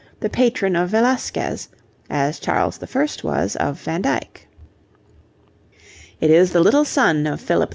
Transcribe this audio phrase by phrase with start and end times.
[0.21, 1.69] the patron of Velasquez,
[2.09, 3.05] as Charles I.
[3.23, 4.47] was of Van Dyck.
[6.19, 7.69] It is the little son of Philip IV.